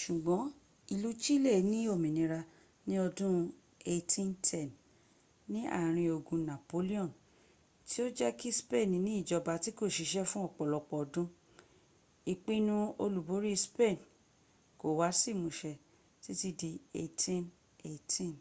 ṣùgbọ́n 0.00 0.44
ìlú 0.94 1.10
chile 1.22 1.52
ní 1.70 1.78
òmínira 1.94 2.40
ní 2.86 2.94
ọdún 3.06 3.36
1810 3.92 4.68
ní 5.52 5.60
àárín 5.78 6.10
ogun 6.16 6.42
napoleon 6.50 7.10
tí 7.88 7.96
ó 8.04 8.06
jẹ́ 8.18 8.36
kí 8.38 8.48
spain 8.60 8.90
ní 9.04 9.12
ìjọba 9.20 9.52
tí 9.62 9.70
kò 9.78 9.84
ṣiṣẹ́ 9.96 10.28
fún 10.30 10.46
ọ̀pọ̀lọpọ̀ 10.48 10.98
ọdún} 11.04 11.28
ìpinnu 12.32 12.76
olúborí 13.04 13.52
spain 13.66 13.96
kò 14.80 14.86
wá 14.98 15.08
sí 15.20 15.28
ìmúṣẹ 15.36 15.72
títí 16.24 16.48
di 16.60 16.70
1818 17.02 18.32